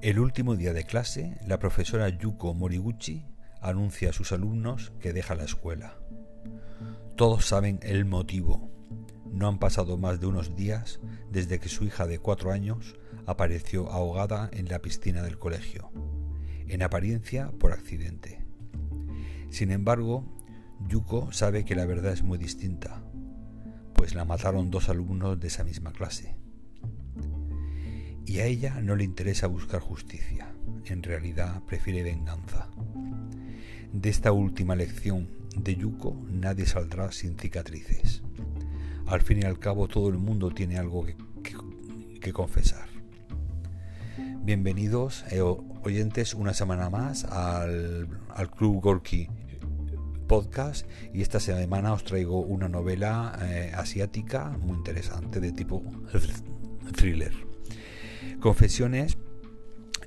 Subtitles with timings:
[0.00, 3.26] El último día de clase, la profesora Yuko Moriguchi
[3.60, 5.98] anuncia a sus alumnos que deja la escuela.
[7.16, 8.70] Todos saben el motivo.
[9.32, 11.00] No han pasado más de unos días
[11.32, 12.94] desde que su hija de cuatro años
[13.26, 15.90] apareció ahogada en la piscina del colegio,
[16.68, 18.46] en apariencia por accidente.
[19.50, 20.24] Sin embargo,
[20.86, 23.02] Yuko sabe que la verdad es muy distinta,
[23.94, 26.36] pues la mataron dos alumnos de esa misma clase.
[28.28, 30.52] Y a ella no le interesa buscar justicia,
[30.84, 32.68] en realidad prefiere venganza.
[33.90, 38.22] De esta última lección de Yuko nadie saldrá sin cicatrices.
[39.06, 42.90] Al fin y al cabo todo el mundo tiene algo que, confesar.
[44.42, 48.10] Bienvenidos eh, oyentes una semana más al,
[48.58, 49.30] Club Gorky
[50.26, 55.82] podcast y esta semana os traigo una novela eh, asiática muy interesante de tipo
[56.94, 57.47] thriller.
[58.40, 59.16] Confesiones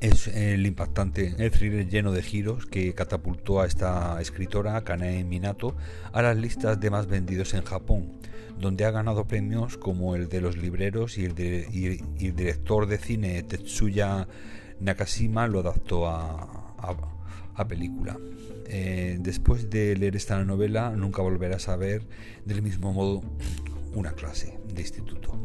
[0.02, 5.76] es el impactante el thriller lleno de giros que catapultó a esta escritora, Kanae Minato,
[6.12, 8.12] a las listas de más vendidos en Japón,
[8.60, 14.28] donde ha ganado premios como el de los libreros y el, director de cine Tetsuya
[14.80, 16.68] Nakashima lo adaptó a,
[17.70, 18.18] película.
[18.66, 22.08] Eh, después de leer esta novela, nunca volverás a ver
[22.44, 23.22] del mismo modo
[23.94, 25.38] una clase de instituto.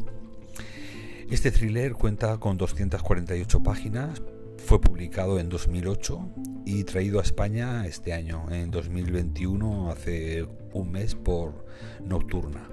[1.29, 4.21] Este thriller cuenta con 248 páginas,
[4.65, 6.29] fue publicado en 2008
[6.65, 11.65] y traído a España este año, en 2021, hace un mes por
[12.01, 12.69] Nocturna,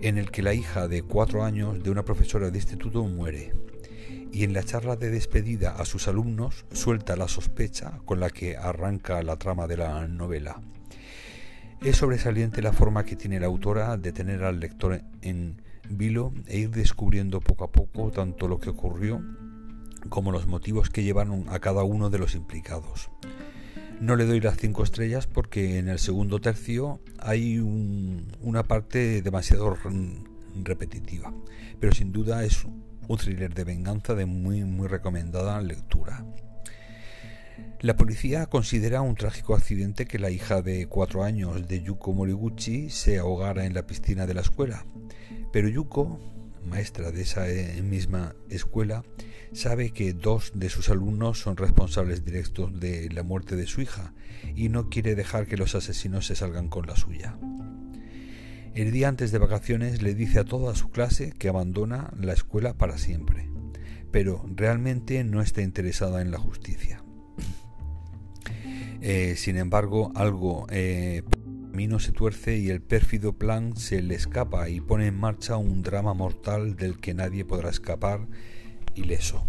[0.00, 3.52] en el que la hija de cuatro años de una profesora de instituto muere
[4.30, 8.56] y en la charla de despedida a sus alumnos suelta la sospecha con la que
[8.56, 10.60] arranca la trama de la novela.
[11.82, 16.58] Es sobresaliente la forma que tiene la autora de tener al lector en vilo e
[16.58, 19.22] ir descubriendo poco a poco tanto lo que ocurrió
[20.08, 23.10] como los motivos que llevaron a cada uno de los implicados.
[24.00, 29.76] No le doy las cinco estrellas porque en el segundo tercio hay una parte demasiado
[30.62, 31.32] repetitiva,
[31.80, 36.24] pero sin duda es un thriller de venganza de muy muy recomendada lectura.
[37.80, 42.88] La policía considera un trágico accidente que la hija de cuatro años de Yuko Moriguchi
[42.90, 44.86] se ahogara en la piscina de la escuela,
[45.54, 46.18] pero Yuko,
[46.68, 49.04] maestra de esa eh, misma escuela,
[49.52, 54.14] sabe que dos de sus alumnos son responsables directos de la muerte de su hija
[54.56, 57.38] y no quiere dejar que los asesinos se salgan con la suya.
[58.74, 62.74] El día antes de vacaciones le dice a toda su clase que abandona la escuela
[62.74, 63.48] para siempre,
[64.10, 67.04] pero realmente no está interesada en la justicia.
[69.06, 71.24] Eh, sin embargo, algo eh,
[71.74, 75.82] camino se tuerce y el pérfido plan se le escapa y pone en marcha un
[75.82, 78.28] drama mortal del que nadie podrá escapar
[78.94, 79.44] ileso.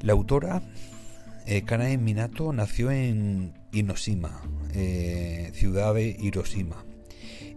[0.00, 0.62] La autora
[1.44, 4.40] eh, Kanae Minato nació en Inoshima,
[4.74, 6.84] eh, ciudad de Hiroshima,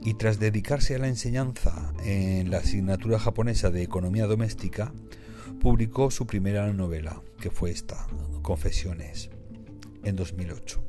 [0.03, 4.91] y tras dedicarse a la enseñanza en la asignatura japonesa de economía doméstica,
[5.61, 8.07] publicó su primera novela, que fue esta,
[8.41, 9.29] Confesiones,
[10.03, 10.83] en 2008,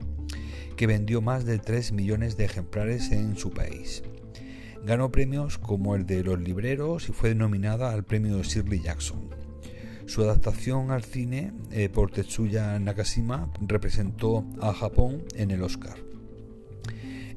[0.80, 4.02] que vendió más de 3 millones de ejemplares en su país.
[4.82, 9.28] Ganó premios como el de los libreros y fue nominada al premio Shirley Jackson.
[10.06, 15.98] Su adaptación al cine eh, por Tetsuya Nakashima representó a Japón en el Oscar.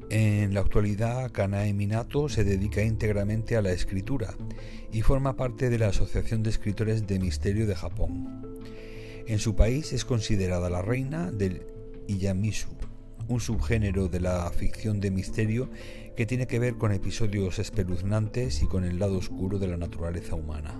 [0.08, 4.34] En la actualidad, Kanae Minato se dedica íntegramente a la escritura
[4.90, 8.56] y forma parte de la Asociación de Escritores de Misterio de Japón.
[9.26, 11.60] En su país es considerada la reina del
[12.08, 12.68] Iyamisu,
[13.28, 15.70] un subgénero de la ficción de misterio
[16.16, 20.34] que tiene que ver con episodios espeluznantes y con el lado oscuro de la naturaleza
[20.34, 20.74] humana.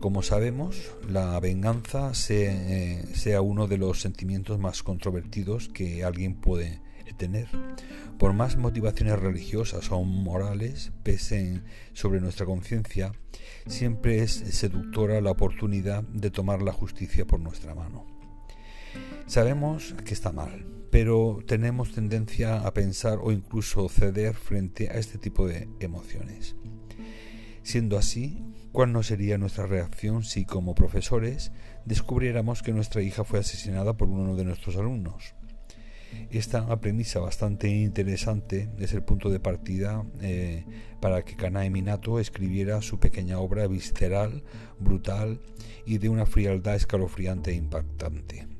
[0.00, 6.80] Como sabemos, la venganza eh, sea uno de los sentimientos más controvertidos que alguien puede
[7.12, 7.48] tener.
[8.18, 13.12] Por más motivaciones religiosas o morales pesen sobre nuestra conciencia,
[13.66, 18.06] siempre es seductora la oportunidad de tomar la justicia por nuestra mano.
[19.26, 25.18] Sabemos que está mal, pero tenemos tendencia a pensar o incluso ceder frente a este
[25.18, 26.54] tipo de emociones.
[27.64, 31.52] Siendo así, ¿Cuál no sería nuestra reacción si, como profesores,
[31.84, 35.34] descubriéramos que nuestra hija fue asesinada por uno de nuestros alumnos?
[36.30, 40.64] Esta premisa bastante interesante es el punto de partida eh,
[41.02, 44.42] para que Kanae Minato escribiera su pequeña obra visceral,
[44.78, 45.42] brutal
[45.84, 48.51] y de una frialdad escalofriante e impactante.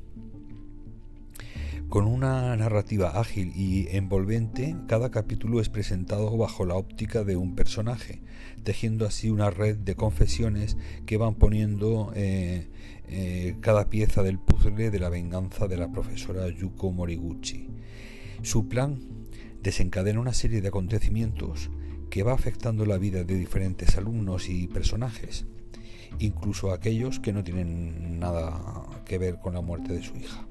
[1.93, 7.55] Con una narrativa ágil y envolvente, cada capítulo es presentado bajo la óptica de un
[7.55, 8.23] personaje,
[8.65, 12.71] tejiendo así una red de confesiones que van poniendo eh,
[13.09, 17.69] eh, cada pieza del puzzle de la venganza de la profesora Yuko Moriguchi.
[18.41, 18.99] Su plan
[19.63, 21.69] desencadena una serie de acontecimientos
[22.09, 25.45] que va afectando la vida de diferentes alumnos y personajes,
[26.21, 30.47] incluso aquellos que no tienen nada que ver con la muerte de su hija.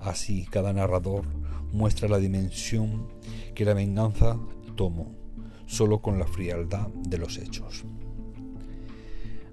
[0.00, 1.24] Así, cada narrador
[1.72, 3.08] muestra la dimensión
[3.54, 4.38] que la venganza
[4.76, 5.14] tomó,
[5.66, 7.84] solo con la frialdad de los hechos.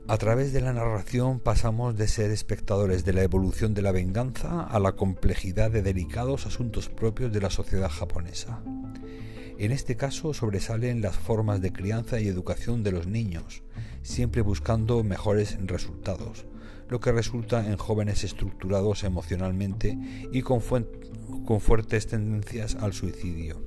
[0.05, 4.63] A través de la narración pasamos de ser espectadores de la evolución de la venganza
[4.63, 8.61] a la complejidad de delicados asuntos propios de la sociedad japonesa.
[9.57, 13.63] En este caso sobresalen las formas de crianza y educación de los niños,
[14.01, 16.45] siempre buscando mejores resultados,
[16.93, 19.97] lo que resulta en jóvenes estructurados emocionalmente
[20.31, 23.63] y con, fuertes tendencias al suicidio.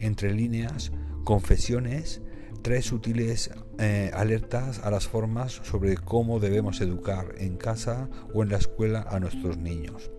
[0.00, 0.92] Entre líneas,
[1.24, 2.20] confesiones,
[2.60, 8.50] tres sutiles eh, alertas a las formas sobre cómo debemos educar en casa o en
[8.50, 10.10] la escuela a nuestros niños.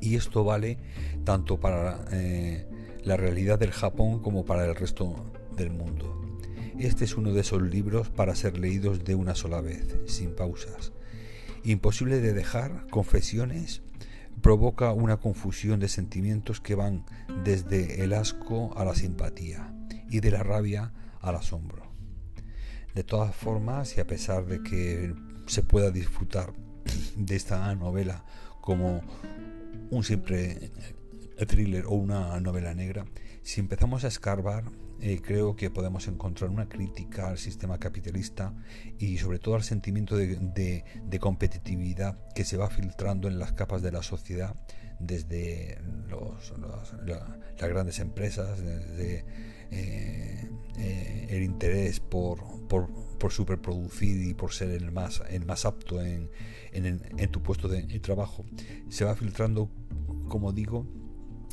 [0.00, 0.78] Y esto vale
[1.24, 2.64] tanto para eh,
[3.02, 6.38] la realidad del Japón como para el resto del mundo.
[6.78, 10.92] Este es uno de esos libros para ser leídos de una sola vez, sin pausas.
[11.64, 13.80] Imposible de dejar, confesiones,
[14.42, 17.06] provoca una confusión de sentimientos que van
[17.42, 19.74] desde el asco a la simpatía
[20.10, 21.90] y de la rabia al asombro.
[22.94, 25.14] De todas formas, y a pesar de que
[25.46, 26.52] se pueda disfrutar
[27.16, 28.26] de esta novela
[28.60, 29.00] como
[29.90, 30.70] un simple
[31.48, 33.06] thriller o una novela negra,
[33.42, 34.64] si empezamos a escarbar
[35.00, 38.54] eh, creo que podemos encontrar una crítica al sistema capitalista
[38.98, 40.84] y sobre todo al sentimiento de,
[41.20, 44.54] competitividad que se va filtrando en las capas de la sociedad
[45.00, 45.78] desde
[47.06, 49.24] las grandes empresas, desde
[49.70, 52.88] eh, eh, el interés por, por,
[53.30, 56.30] superproducir y por ser el más, el más apto en,
[56.72, 58.44] en tu puesto de trabajo,
[58.88, 59.70] se va filtrando,
[60.28, 60.86] como digo,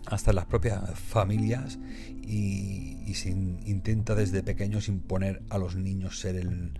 [0.07, 1.79] hasta las propias familias
[2.21, 6.71] y, se intenta desde pequeños imponer a los niños ser el,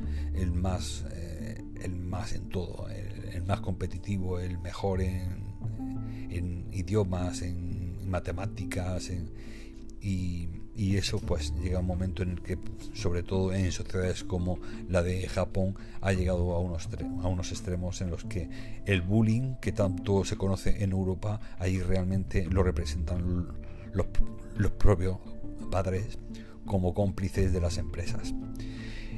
[0.54, 5.52] más eh, el más en todo el, más competitivo el mejor en,
[6.72, 9.12] idiomas en matemáticas
[10.00, 12.58] y y eso pues llega un momento en el que
[12.94, 14.60] sobre todo en sociedades como
[14.90, 16.90] la de Japón ha llegado a unos,
[17.22, 18.50] a unos extremos en los que
[18.86, 23.50] el bullying que tanto se conoce en Europa ahí realmente lo representan
[23.94, 24.08] los,
[24.56, 25.18] los propios
[25.70, 26.20] padres
[26.66, 28.34] como cómplices de las empresas.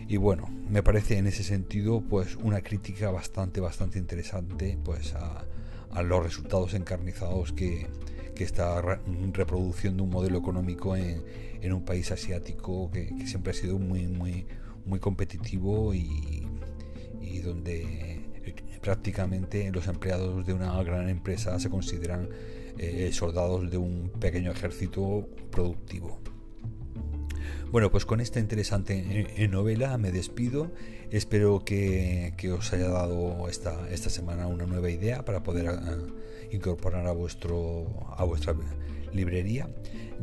[0.07, 5.45] Y bueno me parece en ese sentido pues una crítica bastante bastante interesante pues a,
[5.93, 7.87] a los resultados encarnizados que,
[8.35, 11.23] que está reproduciendo un modelo económico en,
[11.63, 14.45] en un país asiático que, siempre ha sido muy, muy,
[14.85, 16.47] muy competitivo y,
[17.43, 18.21] donde
[18.81, 22.29] prácticamente los empleados de una gran empresa se consideran
[22.77, 26.21] eh, soldados de un pequeño ejército productivo.
[27.73, 30.71] Bueno, pues con esta interesante eh, novela me despido.
[31.09, 35.97] Espero que, os haya dado esta, esta semana una nueva idea para poder ah,
[36.51, 38.53] incorporar a, vuestro, a vuestra
[39.11, 39.69] librería.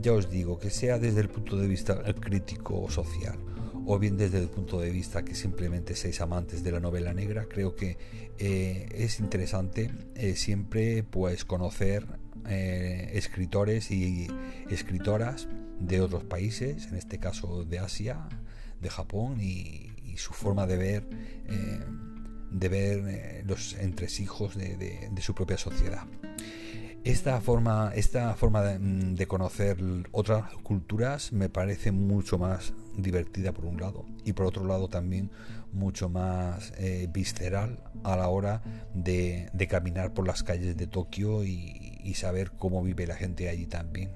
[0.01, 3.37] Ya os digo, que sea desde el punto de vista crítico o social
[3.85, 7.47] o bien desde el punto de vista que simplemente seáis amantes de la novela negra,
[7.47, 7.99] creo que
[8.39, 12.07] eh, es interesante eh, siempre pues conocer
[12.49, 14.29] eh, escritores y
[14.71, 15.49] escritoras
[15.81, 18.29] de otros países, en este caso de Asia,
[18.81, 21.09] de Japón y, su forma de ver
[22.51, 26.05] de ver eh, los entresijos de, de, su propia sociedad.
[27.05, 29.79] Esta forma, esta forma de, mm, conocer
[30.13, 35.31] otras culturas me parece mucho más divertida por un lado y por otro lado también
[35.73, 41.79] mucho más eh, visceral a la hora de, caminar por las calles de Tokio y,
[42.15, 44.11] saber cómo vive la gente allí también.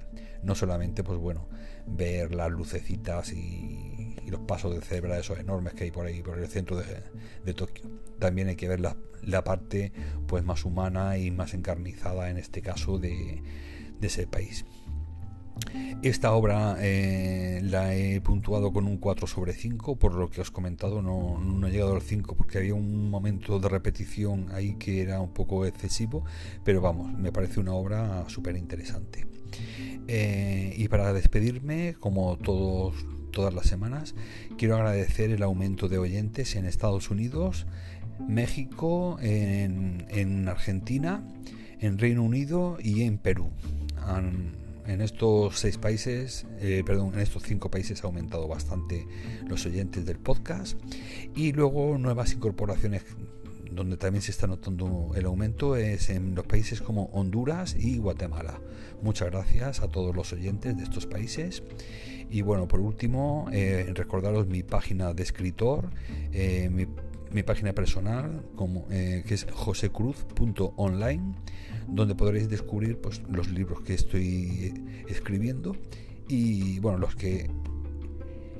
[0.45, 1.47] No solamente, pues bueno,
[1.87, 6.39] ver las lucecitas y, los pasos de cebra esos enormes que hay por ahí, por
[6.39, 7.89] el centro de, Tokio.
[8.19, 9.91] También hay que ver la, parte
[10.27, 13.43] pues más humana y más encarnizada en este caso de,
[14.01, 14.65] ese país.
[16.01, 20.49] Esta obra eh, la he puntuado con un 4 sobre 5, por lo que os
[20.49, 24.75] he comentado, no, no, he llegado al 5 porque había un momento de repetición ahí
[24.75, 26.25] que era un poco excesivo,
[26.63, 29.25] pero vamos, me parece una obra súper interesante.
[30.07, 32.95] Eh, y para despedirme, como todos,
[33.31, 34.15] todas las semanas,
[34.57, 37.65] quiero agradecer el aumento de oyentes en Estados Unidos,
[38.27, 41.23] México, en, Argentina,
[41.79, 43.49] en Reino Unido y en Perú.
[44.87, 49.07] en estos seis países, eh, perdón, en estos cinco países ha aumentado bastante
[49.47, 50.77] los oyentes del podcast
[51.35, 53.03] y luego nuevas incorporaciones
[53.75, 58.59] donde también se está notando el aumento es en los países como Honduras y Guatemala.
[59.01, 61.61] Muchas gracias a todos los oyentes de estos países.
[62.29, 65.89] Y bueno, por último, eh, recordaros mi página de escritor,
[66.31, 71.35] eh, mi, página personal, como, eh, que es josecruz.online,
[71.87, 74.73] donde podréis descubrir pues, los libros que estoy
[75.07, 75.75] escribiendo
[76.27, 77.49] y bueno, los que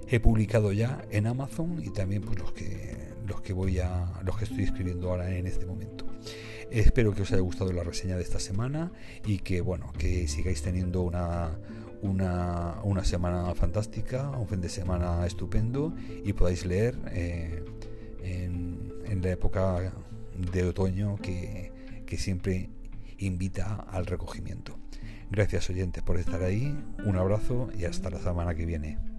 [0.07, 4.37] he publicado ya en Amazon y también pues, los que los que voy a los
[4.37, 6.05] que estoy escribiendo ahora en este momento.
[6.71, 8.91] Espero que os haya gustado la reseña de esta semana
[9.25, 11.57] y que bueno, que sigáis teniendo una
[12.01, 17.63] una, una semana fantástica, un fin de semana estupendo y podáis leer eh,
[18.23, 19.93] en, en, la época
[20.51, 21.71] de otoño que,
[22.05, 22.69] que siempre
[23.17, 24.77] invita al recogimiento.
[25.31, 29.14] Gracias oyentes por estar ahí, un abrazo y hasta la semana que viene.